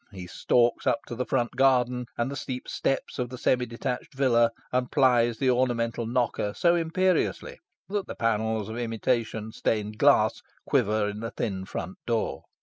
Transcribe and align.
He 0.11 0.25
stalks 0.25 0.87
up 0.87 1.01
the 1.07 1.27
front 1.27 1.55
garden 1.55 2.07
and 2.17 2.31
the 2.31 2.35
steep 2.35 2.67
steps 2.67 3.19
of 3.19 3.29
the 3.29 3.37
semi 3.37 3.67
detached 3.67 4.15
villa, 4.15 4.49
and 4.71 4.91
plies 4.91 5.37
the 5.37 5.51
ornamental 5.51 6.07
knocker 6.07 6.55
so 6.55 6.73
imperiously 6.73 7.59
that 7.87 8.07
the 8.07 8.15
panels 8.15 8.67
of 8.67 8.79
imitation 8.79 9.51
stained 9.51 9.99
glass 9.99 10.41
quiver 10.65 11.07
in 11.07 11.19
the 11.19 11.29
thin 11.29 11.65
front 11.65 11.99
door. 12.07 12.45